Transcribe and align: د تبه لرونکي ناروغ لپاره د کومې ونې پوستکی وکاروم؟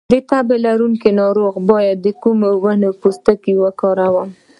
د 0.11 0.13
تبه 0.29 0.55
لرونکي 0.65 1.09
ناروغ 1.21 1.53
لپاره 1.61 1.93
د 2.03 2.05
کومې 2.21 2.51
ونې 2.63 2.89
پوستکی 3.01 3.53
وکاروم؟ 3.63 4.29